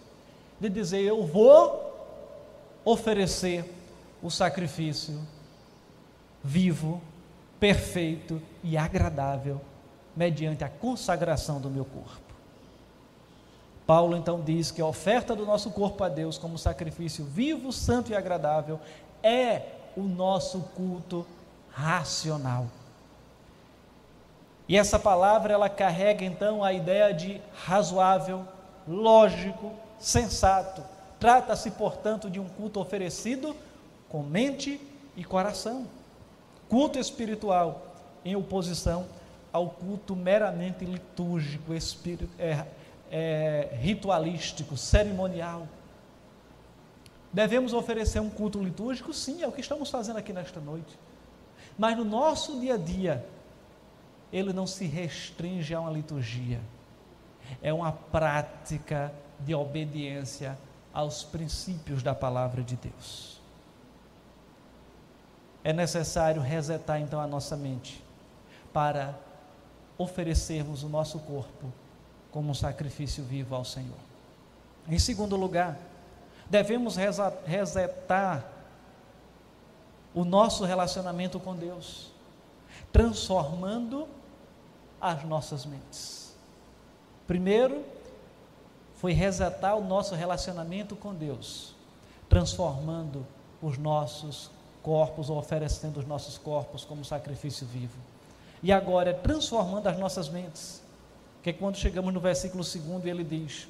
de 0.61 0.69
dizer: 0.69 1.01
eu 1.01 1.25
vou 1.25 1.90
oferecer 2.85 3.65
o 4.23 4.31
sacrifício 4.31 5.21
vivo, 6.43 7.01
perfeito 7.59 8.41
e 8.63 8.77
agradável, 8.77 9.61
mediante 10.17 10.65
a 10.65 10.69
consagração 10.69 11.61
do 11.61 11.71
meu 11.71 11.85
corpo. 11.85 12.31
Paulo 13.87 14.17
então 14.17 14.41
diz 14.41 14.71
que 14.71 14.81
a 14.81 14.87
oferta 14.87 15.35
do 15.35 15.45
nosso 15.45 15.71
corpo 15.71 16.05
a 16.05 16.09
Deus 16.09 16.39
como 16.39 16.57
sacrifício 16.57 17.25
vivo, 17.25 17.73
santo 17.73 18.13
e 18.13 18.15
agradável 18.15 18.79
é 19.23 19.63
o 19.97 20.03
nosso 20.03 20.61
culto 20.77 21.27
racional. 21.73 22.67
E 24.69 24.77
essa 24.77 24.99
palavra 24.99 25.53
ela 25.53 25.69
carrega 25.69 26.25
então 26.25 26.63
a 26.63 26.73
ideia 26.73 27.13
de 27.13 27.41
razoável, 27.65 28.47
lógico, 28.87 29.73
sensato. 29.99 30.83
Trata-se, 31.21 31.71
portanto, 31.73 32.31
de 32.31 32.41
um 32.41 32.49
culto 32.49 32.81
oferecido 32.81 33.55
com 34.09 34.23
mente 34.23 34.81
e 35.15 35.23
coração. 35.23 35.87
Culto 36.67 36.99
espiritual 36.99 37.87
em 38.25 38.35
oposição 38.35 39.07
ao 39.53 39.69
culto 39.69 40.17
meramente 40.17 40.85
litúrgico, 40.85 41.75
espírito, 41.75 42.31
é, 42.39 42.65
é, 43.11 43.69
ritualístico, 43.79 44.77
cerimonial. 44.79 45.69
Devemos 47.31 47.75
oferecer 47.75 48.21
um 48.21 48.31
culto 48.31 48.63
litúrgico? 48.63 49.13
Sim, 49.13 49.43
é 49.43 49.47
o 49.47 49.53
que 49.53 49.61
estamos 49.61 49.91
fazendo 49.91 50.17
aqui 50.17 50.33
nesta 50.33 50.59
noite. 50.59 50.99
Mas 51.77 51.97
no 51.99 52.05
nosso 52.05 52.59
dia 52.59 52.75
a 52.75 52.79
dia, 52.79 53.27
ele 54.33 54.53
não 54.53 54.67
se 54.67 54.87
restringe 54.87 55.75
a 55.75 55.81
uma 55.81 55.91
liturgia, 55.91 56.61
é 57.61 57.73
uma 57.73 57.93
prática 57.93 59.13
de 59.41 59.55
obediência 59.55 60.57
aos 61.01 61.25
princípios 61.25 62.03
da 62.03 62.15
palavra 62.15 62.63
de 62.63 62.77
Deus. 62.77 63.41
É 65.65 65.73
necessário 65.73 66.41
resetar 66.41 67.01
então 67.01 67.21
a 67.21 67.27
nossa 67.27 67.57
mente 67.57 68.03
para 68.73 69.15
oferecermos 69.99 70.83
o 70.83 70.89
nosso 70.89 71.19
corpo 71.21 71.73
como 72.31 72.51
um 72.51 72.55
sacrifício 72.55 73.25
vivo 73.25 73.55
ao 73.55 73.65
Senhor. 73.65 73.99
Em 74.89 74.99
segundo 74.99 75.37
lugar, 75.37 75.79
devemos 76.49 76.97
resetar 77.45 78.45
o 80.15 80.25
nosso 80.25 80.65
relacionamento 80.65 81.39
com 81.39 81.55
Deus, 81.55 82.11
transformando 82.93 84.09
as 85.01 85.25
nossas 85.25 85.65
mentes. 85.65 86.35
Primeiro, 87.27 87.85
foi 89.01 89.15
resetar 89.15 89.79
o 89.79 89.83
nosso 89.83 90.15
relacionamento 90.15 90.95
com 90.95 91.15
Deus, 91.15 91.75
transformando 92.29 93.27
os 93.63 93.79
nossos 93.79 94.51
corpos 94.83 95.31
ou 95.31 95.39
oferecendo 95.39 95.99
os 95.99 96.07
nossos 96.07 96.37
corpos 96.37 96.85
como 96.85 97.03
sacrifício 97.03 97.67
vivo. 97.67 97.97
E 98.63 98.71
agora 98.71 99.09
é 99.09 99.15
transformando 99.15 99.87
as 99.87 99.99
nossas 99.99 100.29
mentes. 100.29 100.83
Que 101.43 101.49
é 101.49 101.53
quando 101.55 101.77
chegamos 101.77 102.13
no 102.13 102.21
versículo 102.21 102.63
2 102.63 103.07
ele 103.07 103.25
diz: 103.25 103.67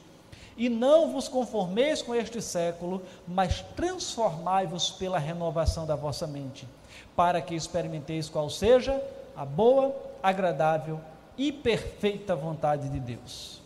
E 0.56 0.68
não 0.68 1.12
vos 1.12 1.28
conformeis 1.28 2.02
com 2.02 2.12
este 2.12 2.42
século, 2.42 3.00
mas 3.24 3.60
transformai-vos 3.76 4.90
pela 4.90 5.20
renovação 5.20 5.86
da 5.86 5.94
vossa 5.94 6.26
mente, 6.26 6.66
para 7.14 7.40
que 7.40 7.54
experimenteis 7.54 8.28
qual 8.28 8.50
seja 8.50 9.00
a 9.36 9.44
boa, 9.44 9.94
agradável 10.20 11.00
e 11.38 11.52
perfeita 11.52 12.34
vontade 12.34 12.88
de 12.88 12.98
Deus. 12.98 13.59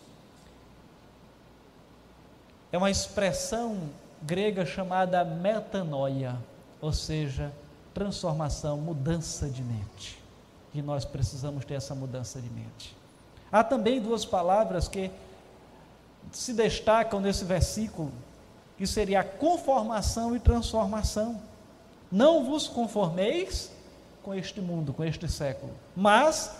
É 2.75 2.77
uma 2.77 2.91
expressão 2.91 3.79
grega 4.21 4.67
chamada 4.67 5.25
metanoia, 5.25 6.37
ou 6.81 6.93
seja, 6.93 7.53
transformação, 7.95 8.79
mudança 8.79 9.49
de 9.49 9.63
mente. 9.63 10.21
E 10.75 10.83
nós 10.83 11.05
precisamos 11.05 11.65
ter 11.65 11.75
essa 11.75 11.95
mudança 11.95 12.41
de 12.41 12.51
mente. 12.51 12.97
Há 13.53 13.63
também 13.63 14.01
duas 14.01 14.25
palavras 14.25 14.89
que 14.89 15.09
se 16.33 16.53
destacam 16.53 17.21
nesse 17.21 17.45
versículo, 17.45 18.11
que 18.77 18.89
seria 18.89 19.21
a 19.21 19.25
conformação 19.25 20.35
e 20.35 20.41
transformação. 20.41 21.41
Não 22.11 22.45
vos 22.45 22.67
conformeis 22.67 23.71
com 24.21 24.35
este 24.35 24.61
mundo, 24.61 24.93
com 24.93 25.05
este 25.05 25.29
século, 25.29 25.73
mas 25.95 26.51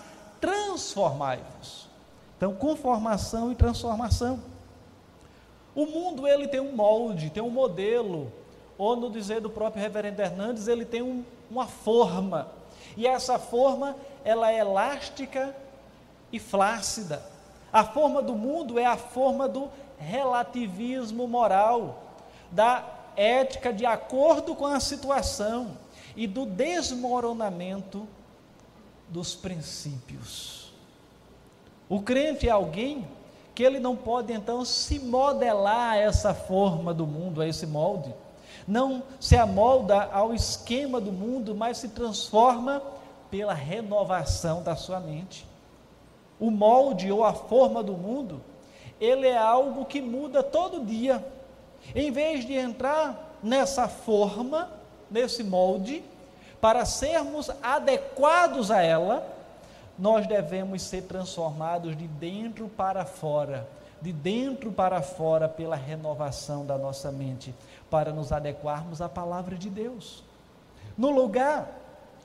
transformai-vos. 0.41 1.89
Então, 2.37 2.55
conformação 2.55 3.51
e 3.51 3.57
transformação. 3.57 4.54
O 5.75 5.87
mundo 5.87 6.27
ele 6.27 6.47
tem 6.47 6.61
um 6.61 6.75
molde, 6.75 7.31
tem 7.31 7.43
um 7.43 7.51
modelo, 7.51 8.33
ou 8.79 8.97
no 8.97 9.11
dizer 9.11 9.41
do 9.41 9.51
próprio 9.51 9.83
reverendo 9.83 10.23
Hernandes, 10.23 10.69
ele 10.69 10.85
tem 10.85 11.03
um, 11.03 11.25
uma 11.51 11.67
forma. 11.67 12.49
E 12.97 13.07
essa 13.07 13.39
forma, 13.39 13.97
ela 14.25 14.53
é 14.53 14.59
elástica 14.59 15.55
e 16.33 16.39
flácida. 16.39 17.23
A 17.73 17.85
forma 17.85 18.23
do 18.23 18.35
mundo 18.35 18.79
é 18.79 18.87
a 18.87 18.97
forma 18.97 19.49
do 19.49 19.69
relativismo 19.99 21.27
moral, 21.27 22.03
da 22.51 22.85
ética 23.17 23.73
de 23.73 23.87
acordo 23.87 24.55
com 24.55 24.67
a 24.67 24.81
situação 24.81 25.77
e 26.17 26.27
do 26.27 26.47
desmoronamento 26.47 28.07
dos 29.09 29.35
princípios. 29.35 30.73
O 31.89 32.01
crente 32.01 32.49
é 32.49 32.51
alguém 32.51 33.07
que 33.55 33.63
ele 33.63 33.79
não 33.79 33.95
pode 33.95 34.33
então 34.33 34.65
se 34.65 34.99
modelar 34.99 35.93
a 35.93 35.97
essa 35.97 36.35
forma 36.35 36.93
do 36.93 37.07
mundo, 37.07 37.41
a 37.41 37.47
esse 37.47 37.67
molde. 37.67 38.13
Não 38.67 39.03
se 39.21 39.37
amolda 39.37 40.09
ao 40.13 40.35
esquema 40.35 41.01
do 41.01 41.13
mundo, 41.13 41.55
mas 41.55 41.79
se 41.79 41.89
transforma 41.89 42.83
pela 43.31 43.55
renovação 43.55 44.63
da 44.63 44.75
sua 44.75 44.99
mente. 44.99 45.47
O 46.41 46.51
molde 46.51 47.13
ou 47.13 47.23
a 47.23 47.33
forma 47.33 47.83
do 47.83 47.93
mundo, 47.93 48.41
ele 49.01 49.27
é 49.27 49.37
algo 49.37 49.85
que 49.85 50.01
muda 50.01 50.43
todo 50.43 50.85
dia. 50.85 51.25
Em 51.95 52.11
vez 52.11 52.45
de 52.45 52.55
entrar 52.55 53.37
nessa 53.43 53.87
forma, 53.87 54.71
nesse 55.11 55.45
molde, 55.45 56.03
para 56.61 56.85
sermos 56.85 57.51
adequados 57.63 58.71
a 58.71 58.83
ela, 58.83 59.34
nós 59.99 60.27
devemos 60.27 60.83
ser 60.83 61.03
transformados 61.03 61.97
de 61.97 62.07
dentro 62.07 62.69
para 62.69 63.05
fora, 63.05 63.69
de 64.01 64.13
dentro 64.13 64.73
para 64.73 65.01
fora, 65.03 65.49
pela 65.49 65.77
renovação 65.77 66.67
da 66.67 66.77
nossa 66.77 67.11
mente, 67.11 67.55
para 67.89 68.13
nos 68.13 68.33
adequarmos 68.33 69.01
à 69.01 69.09
palavra 69.09 69.57
de 69.57 69.71
Deus. 69.71 70.23
No 70.97 71.11
lugar 71.11 71.69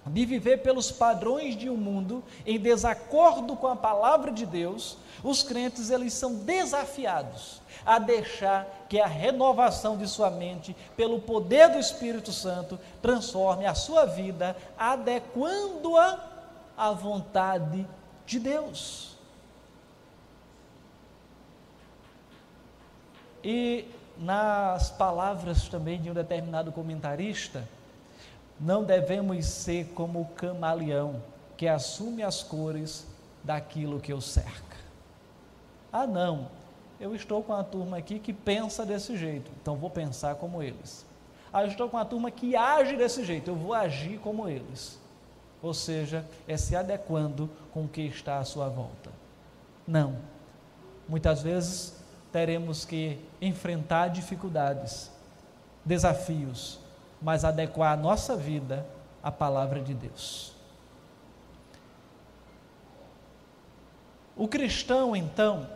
de 0.05 0.25
viver 0.25 0.57
pelos 0.57 0.91
padrões 0.91 1.55
de 1.55 1.69
um 1.69 1.77
mundo 1.77 2.23
em 2.45 2.59
desacordo 2.59 3.55
com 3.55 3.67
a 3.67 3.75
palavra 3.75 4.31
de 4.31 4.45
Deus, 4.45 4.97
os 5.23 5.43
crentes 5.43 5.89
eles 5.89 6.13
são 6.13 6.35
desafiados 6.35 7.61
a 7.85 7.99
deixar 7.99 8.85
que 8.87 8.99
a 8.99 9.07
renovação 9.07 9.97
de 9.97 10.07
sua 10.07 10.29
mente 10.29 10.75
pelo 10.95 11.19
poder 11.19 11.69
do 11.69 11.77
Espírito 11.77 12.31
Santo 12.31 12.79
transforme 13.01 13.65
a 13.65 13.75
sua 13.75 14.05
vida, 14.05 14.55
adequando-a 14.77 16.28
à 16.79 16.91
vontade 16.91 17.85
de 18.25 18.39
Deus. 18.39 19.17
E 23.43 23.85
nas 24.17 24.89
palavras 24.89 25.67
também 25.67 26.01
de 26.01 26.09
um 26.09 26.13
determinado 26.13 26.71
comentarista, 26.71 27.67
não 28.57 28.83
devemos 28.83 29.45
ser 29.45 29.87
como 29.93 30.21
o 30.21 30.25
camaleão 30.25 31.21
que 31.57 31.67
assume 31.67 32.23
as 32.23 32.41
cores 32.41 33.05
daquilo 33.43 33.99
que 33.99 34.13
o 34.13 34.21
cerca. 34.21 34.77
Ah, 35.91 36.07
não, 36.07 36.47
eu 36.99 37.13
estou 37.13 37.43
com 37.43 37.53
a 37.53 37.63
turma 37.63 37.97
aqui 37.97 38.19
que 38.19 38.31
pensa 38.31 38.85
desse 38.85 39.17
jeito, 39.17 39.51
então 39.61 39.75
vou 39.75 39.89
pensar 39.89 40.35
como 40.35 40.63
eles. 40.63 41.05
Ah, 41.51 41.63
eu 41.63 41.67
estou 41.67 41.89
com 41.89 41.97
a 41.97 42.05
turma 42.05 42.31
que 42.31 42.55
age 42.55 42.95
desse 42.95 43.25
jeito, 43.25 43.49
eu 43.49 43.55
vou 43.55 43.73
agir 43.73 44.19
como 44.19 44.47
eles. 44.47 44.99
Ou 45.61 45.73
seja, 45.73 46.25
é 46.47 46.55
se 46.55 46.75
adequando 46.75 47.49
com 47.71 47.85
o 47.85 47.87
que 47.87 48.01
está 48.01 48.39
à 48.39 48.43
sua 48.43 48.69
volta. 48.69 49.11
Não. 49.87 50.17
Muitas 51.07 51.41
vezes 51.41 51.95
teremos 52.31 52.85
que 52.85 53.19
enfrentar 53.41 54.09
dificuldades, 54.09 55.11
desafios, 55.83 56.79
mas 57.21 57.43
adequar 57.43 57.93
a 57.93 58.01
nossa 58.01 58.35
vida 58.35 58.85
à 59.21 59.31
palavra 59.31 59.81
de 59.81 59.93
Deus. 59.93 60.53
O 64.37 64.47
cristão, 64.47 65.15
então, 65.15 65.67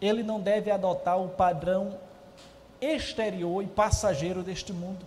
ele 0.00 0.22
não 0.22 0.40
deve 0.40 0.70
adotar 0.70 1.18
o 1.18 1.30
padrão 1.30 1.98
exterior 2.80 3.64
e 3.64 3.66
passageiro 3.66 4.42
deste 4.42 4.72
mundo, 4.72 5.04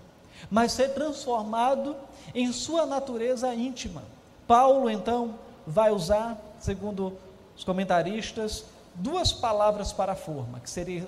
mas 0.49 0.71
ser 0.71 0.89
transformado 0.89 1.95
em 2.33 2.51
sua 2.51 2.85
natureza 2.85 3.53
íntima. 3.53 4.03
Paulo, 4.47 4.89
então, 4.89 5.35
vai 5.65 5.91
usar, 5.91 6.37
segundo 6.59 7.17
os 7.55 7.63
comentaristas, 7.63 8.65
duas 8.95 9.31
palavras 9.31 9.93
para 9.93 10.13
a 10.13 10.15
forma, 10.15 10.59
que 10.59 10.69
seria 10.69 11.07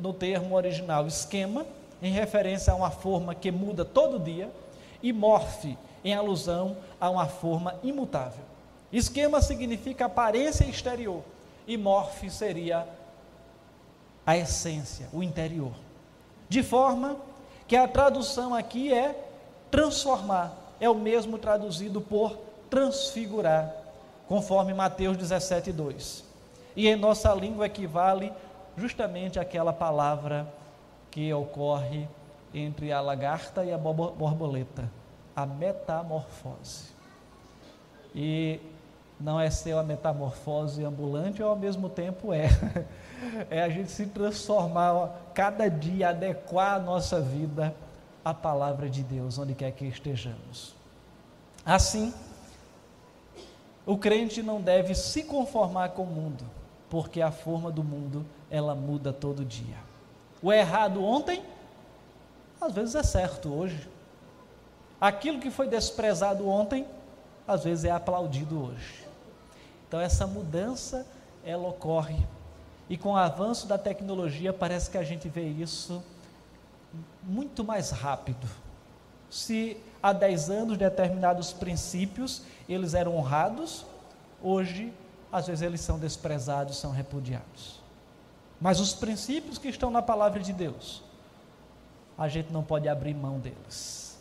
no 0.00 0.12
termo 0.12 0.54
original 0.54 1.06
esquema 1.06 1.66
em 2.02 2.12
referência 2.12 2.72
a 2.72 2.76
uma 2.76 2.90
forma 2.90 3.34
que 3.34 3.50
muda 3.50 3.84
todo 3.84 4.18
dia, 4.18 4.50
e 5.02 5.12
morfe, 5.12 5.76
em 6.04 6.14
alusão 6.14 6.76
a 7.00 7.10
uma 7.10 7.26
forma 7.26 7.74
imutável. 7.82 8.44
Esquema 8.92 9.40
significa 9.40 10.06
aparência 10.06 10.64
exterior, 10.64 11.22
e 11.66 11.76
morfe 11.76 12.30
seria 12.30 12.86
a 14.24 14.36
essência, 14.36 15.08
o 15.12 15.22
interior. 15.22 15.72
De 16.48 16.62
forma 16.62 17.16
que 17.66 17.76
a 17.76 17.88
tradução 17.88 18.54
aqui 18.54 18.92
é 18.92 19.28
transformar, 19.70 20.52
é 20.80 20.88
o 20.88 20.94
mesmo 20.94 21.38
traduzido 21.38 22.00
por 22.00 22.36
transfigurar, 22.70 23.72
conforme 24.28 24.72
Mateus 24.74 25.16
17, 25.16 25.72
2. 25.72 26.24
E 26.76 26.88
em 26.88 26.96
nossa 26.96 27.32
língua 27.34 27.66
equivale 27.66 28.32
justamente 28.76 29.38
aquela 29.38 29.72
palavra 29.72 30.46
que 31.10 31.32
ocorre 31.32 32.06
entre 32.52 32.92
a 32.92 33.00
lagarta 33.00 33.64
e 33.64 33.72
a 33.72 33.78
borboleta, 33.78 34.90
a 35.34 35.46
metamorfose. 35.46 36.94
E 38.14 38.60
não 39.18 39.40
é 39.40 39.50
ser 39.50 39.74
uma 39.74 39.82
metamorfose 39.82 40.84
ambulante, 40.84 41.42
ou 41.42 41.50
ao 41.50 41.56
mesmo 41.56 41.88
tempo 41.88 42.32
é. 42.32 42.48
É 43.50 43.62
a 43.62 43.68
gente 43.68 43.90
se 43.90 44.06
transformar 44.06 45.10
cada 45.34 45.68
dia, 45.68 46.10
adequar 46.10 46.74
a 46.74 46.78
nossa 46.78 47.20
vida 47.20 47.74
à 48.24 48.34
palavra 48.34 48.88
de 48.90 49.02
Deus, 49.02 49.38
onde 49.38 49.54
quer 49.54 49.72
que 49.72 49.86
estejamos. 49.86 50.74
Assim, 51.64 52.12
o 53.86 53.96
crente 53.96 54.42
não 54.42 54.60
deve 54.60 54.94
se 54.94 55.22
conformar 55.22 55.90
com 55.90 56.02
o 56.02 56.06
mundo, 56.06 56.44
porque 56.90 57.22
a 57.22 57.30
forma 57.30 57.70
do 57.70 57.84
mundo, 57.84 58.24
ela 58.50 58.74
muda 58.74 59.12
todo 59.12 59.44
dia. 59.44 59.76
O 60.42 60.52
errado 60.52 61.02
ontem, 61.04 61.42
às 62.60 62.72
vezes 62.72 62.94
é 62.94 63.02
certo 63.02 63.52
hoje. 63.52 63.88
Aquilo 65.00 65.38
que 65.38 65.50
foi 65.50 65.68
desprezado 65.68 66.48
ontem, 66.48 66.86
às 67.46 67.64
vezes 67.64 67.84
é 67.84 67.90
aplaudido 67.90 68.64
hoje. 68.64 69.06
Então 69.86 70.00
essa 70.00 70.26
mudança 70.26 71.06
ela 71.44 71.68
ocorre 71.68 72.26
e 72.88 72.96
com 72.96 73.12
o 73.12 73.16
avanço 73.16 73.66
da 73.66 73.76
tecnologia 73.76 74.52
parece 74.52 74.90
que 74.90 74.98
a 74.98 75.02
gente 75.02 75.28
vê 75.28 75.46
isso 75.46 76.02
muito 77.22 77.64
mais 77.64 77.90
rápido. 77.90 78.46
Se 79.28 79.76
há 80.02 80.12
10 80.12 80.50
anos 80.50 80.78
determinados 80.78 81.52
princípios 81.52 82.42
eles 82.68 82.94
eram 82.94 83.16
honrados, 83.16 83.84
hoje 84.42 84.92
às 85.32 85.46
vezes 85.46 85.62
eles 85.62 85.80
são 85.80 85.98
desprezados, 85.98 86.78
são 86.78 86.92
repudiados. 86.92 87.80
Mas 88.60 88.80
os 88.80 88.94
princípios 88.94 89.58
que 89.58 89.68
estão 89.68 89.90
na 89.90 90.00
palavra 90.00 90.40
de 90.40 90.52
Deus, 90.52 91.02
a 92.16 92.28
gente 92.28 92.52
não 92.52 92.62
pode 92.62 92.88
abrir 92.88 93.14
mão 93.14 93.38
deles. 93.38 94.16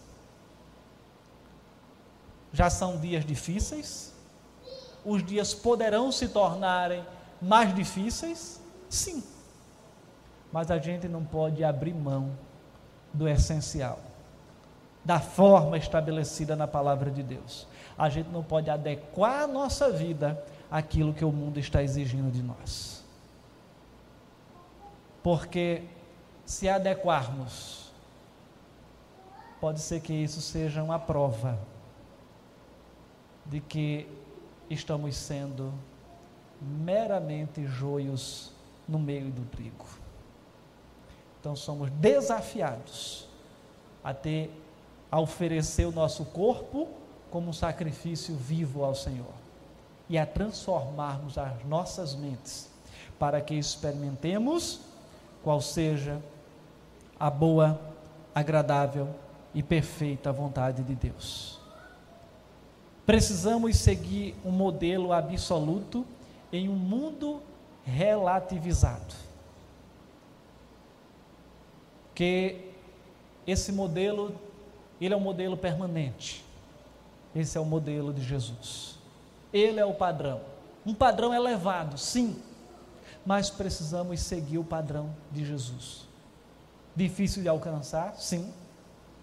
Já 2.51 2.69
são 2.69 2.97
dias 2.97 3.25
difíceis, 3.25 4.13
os 5.05 5.23
dias 5.23 5.53
poderão 5.53 6.11
se 6.11 6.27
tornarem 6.27 7.05
mais 7.41 7.73
difíceis? 7.73 8.61
Sim. 8.89 9.23
Mas 10.51 10.71
a 10.71 10.77
gente 10.77 11.07
não 11.07 11.23
pode 11.23 11.63
abrir 11.63 11.93
mão 11.93 12.31
do 13.13 13.27
essencial, 13.27 13.99
da 15.03 15.19
forma 15.19 15.77
estabelecida 15.77 16.55
na 16.55 16.67
palavra 16.67 17.09
de 17.11 17.23
Deus. 17.23 17.67
A 17.97 18.09
gente 18.09 18.29
não 18.29 18.43
pode 18.43 18.69
adequar 18.69 19.43
a 19.43 19.47
nossa 19.47 19.89
vida 19.89 20.43
àquilo 20.69 21.13
que 21.13 21.23
o 21.23 21.31
mundo 21.31 21.59
está 21.59 21.81
exigindo 21.81 22.31
de 22.31 22.41
nós. 22.41 23.03
Porque 25.23 25.83
se 26.45 26.69
adequarmos, 26.69 27.91
pode 29.59 29.79
ser 29.79 30.01
que 30.01 30.13
isso 30.13 30.41
seja 30.41 30.83
uma 30.83 30.99
prova 30.99 31.57
de 33.45 33.59
que 33.59 34.07
estamos 34.69 35.15
sendo 35.15 35.73
meramente 36.65 37.65
joios 37.65 38.51
no 38.87 38.97
meio 38.99 39.29
do 39.29 39.45
trigo. 39.45 39.85
Então 41.39 41.55
somos 41.55 41.89
desafiados 41.91 43.27
a 44.03 44.13
ter 44.13 44.51
a 45.11 45.19
oferecer 45.19 45.85
o 45.85 45.91
nosso 45.91 46.25
corpo 46.25 46.89
como 47.29 47.49
um 47.49 47.53
sacrifício 47.53 48.35
vivo 48.35 48.83
ao 48.83 48.95
Senhor 48.95 49.33
e 50.09 50.17
a 50.17 50.25
transformarmos 50.25 51.37
as 51.37 51.63
nossas 51.65 52.15
mentes 52.15 52.69
para 53.17 53.39
que 53.41 53.53
experimentemos 53.53 54.81
qual 55.43 55.61
seja 55.61 56.21
a 57.19 57.29
boa, 57.29 57.79
agradável 58.33 59.07
e 59.53 59.63
perfeita 59.63 60.31
vontade 60.31 60.83
de 60.83 60.95
Deus. 60.95 61.59
Precisamos 63.05 63.77
seguir 63.77 64.35
um 64.43 64.51
modelo 64.51 65.13
absoluto 65.13 66.05
em 66.51 66.69
um 66.69 66.75
mundo 66.75 67.41
relativizado. 67.83 69.13
Que 72.13 72.71
esse 73.45 73.71
modelo, 73.71 74.35
ele 74.99 75.13
é 75.13 75.17
um 75.17 75.21
modelo 75.21 75.57
permanente. 75.57 76.43
Esse 77.35 77.57
é 77.57 77.61
o 77.61 77.65
modelo 77.65 78.13
de 78.13 78.23
Jesus. 78.23 78.97
Ele 79.51 79.79
é 79.79 79.85
o 79.85 79.93
padrão. 79.93 80.41
Um 80.85 80.93
padrão 80.93 81.33
elevado, 81.33 81.97
sim, 81.97 82.41
mas 83.25 83.49
precisamos 83.49 84.19
seguir 84.21 84.57
o 84.57 84.63
padrão 84.63 85.09
de 85.31 85.43
Jesus. 85.43 86.07
Difícil 86.95 87.41
de 87.41 87.49
alcançar, 87.49 88.15
sim. 88.15 88.53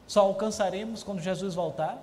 Só 0.06 0.20
alcançaremos 0.20 1.02
quando 1.02 1.20
Jesus 1.20 1.54
voltar, 1.54 2.02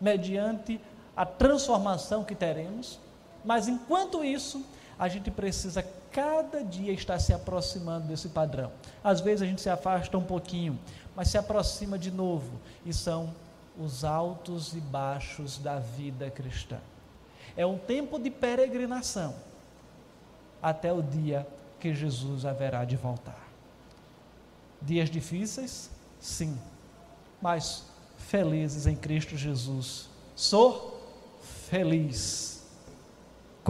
mediante 0.00 0.80
a 1.16 1.26
transformação 1.26 2.22
que 2.22 2.34
teremos, 2.34 3.00
mas 3.44 3.68
enquanto 3.68 4.24
isso, 4.24 4.64
a 4.98 5.08
gente 5.08 5.30
precisa 5.30 5.82
cada 6.12 6.62
dia 6.62 6.92
estar 6.92 7.18
se 7.18 7.32
aproximando 7.32 8.06
desse 8.08 8.28
padrão. 8.28 8.70
Às 9.02 9.20
vezes 9.20 9.42
a 9.42 9.46
gente 9.46 9.60
se 9.60 9.70
afasta 9.70 10.16
um 10.18 10.24
pouquinho, 10.24 10.78
mas 11.16 11.28
se 11.28 11.38
aproxima 11.38 11.98
de 11.98 12.10
novo, 12.10 12.60
e 12.84 12.92
são 12.92 13.34
os 13.78 14.04
altos 14.04 14.74
e 14.74 14.80
baixos 14.80 15.58
da 15.58 15.78
vida 15.78 16.30
cristã. 16.30 16.78
É 17.56 17.64
um 17.64 17.78
tempo 17.78 18.18
de 18.18 18.30
peregrinação 18.30 19.34
até 20.62 20.92
o 20.92 21.02
dia 21.02 21.46
que 21.78 21.94
Jesus 21.94 22.44
haverá 22.44 22.84
de 22.84 22.96
voltar. 22.96 23.48
Dias 24.82 25.08
difíceis? 25.08 25.90
Sim, 26.18 26.58
mas 27.40 27.84
felizes 28.18 28.86
em 28.86 28.94
Cristo 28.94 29.36
Jesus. 29.36 30.08
Sou 30.36 31.00
feliz 31.68 32.49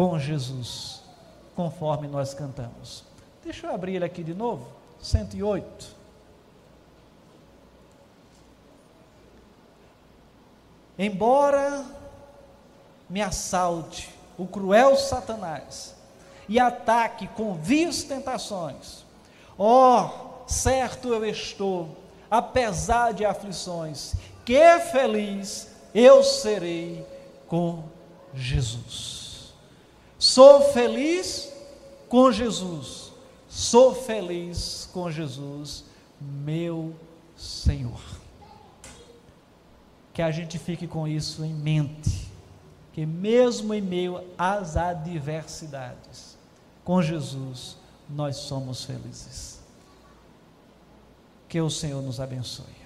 com 0.01 0.19
Jesus, 0.19 1.03
conforme 1.55 2.09
nós 2.09 2.33
cantamos. 2.33 3.05
Deixa 3.45 3.67
eu 3.67 3.75
abrir 3.75 3.97
ele 3.97 4.05
aqui 4.07 4.25
de 4.25 4.33
novo, 4.33 4.67
108. 4.99 5.95
Embora 10.99 11.85
me 13.11 13.21
assalte 13.21 14.09
o 14.39 14.47
cruel 14.47 14.97
Satanás 14.97 15.95
e 16.49 16.59
ataque 16.59 17.29
com 17.29 17.53
vias 17.53 18.03
tentações, 18.03 19.05
ó, 19.59 20.07
oh, 20.07 20.49
certo 20.49 21.13
eu 21.13 21.27
estou, 21.27 21.95
apesar 22.31 23.13
de 23.13 23.27
aflições, 23.27 24.15
que 24.47 24.81
feliz 24.93 25.69
eu 25.95 26.23
serei 26.25 27.07
com 27.47 27.85
Jesus. 28.33 29.30
Sou 30.21 30.61
feliz 30.75 31.51
com 32.11 32.31
Jesus. 32.31 33.11
Sou 33.49 33.95
feliz 33.95 34.87
com 34.93 35.11
Jesus, 35.11 35.83
meu 36.21 36.95
Senhor. 37.35 38.01
Que 40.13 40.21
a 40.21 40.31
gente 40.31 40.59
fique 40.59 40.87
com 40.87 41.09
isso 41.09 41.43
em 41.43 41.55
mente, 41.55 42.31
que 42.93 43.07
mesmo 43.07 43.73
em 43.73 43.81
meio 43.81 44.23
às 44.37 44.77
adversidades, 44.77 46.37
com 46.85 47.01
Jesus 47.01 47.79
nós 48.07 48.37
somos 48.37 48.85
felizes. 48.85 49.59
Que 51.49 51.63
o 51.63 51.71
Senhor 51.71 52.03
nos 52.03 52.21
abençoe. 52.21 52.80